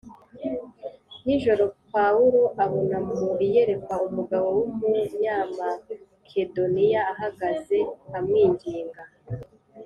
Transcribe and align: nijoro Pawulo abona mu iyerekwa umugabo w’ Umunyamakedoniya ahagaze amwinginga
nijoro 1.25 1.63
Pawulo 1.93 2.41
abona 2.63 2.97
mu 3.07 3.19
iyerekwa 3.45 3.95
umugabo 4.07 4.47
w’ 4.57 4.59
Umunyamakedoniya 4.69 7.01
ahagaze 7.13 7.77
amwinginga 8.17 9.03